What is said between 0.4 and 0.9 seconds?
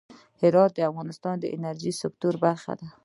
هرات د